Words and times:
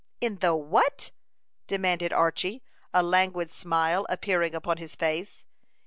"In 0.19 0.37
the 0.37 0.55
what?" 0.55 1.11
demanded 1.67 2.11
Archy, 2.11 2.63
a 2.91 3.03
languid 3.03 3.51
smile 3.51 4.07
appearing 4.09 4.55
upon 4.55 4.77
his 4.77 4.95
face. 4.95 5.45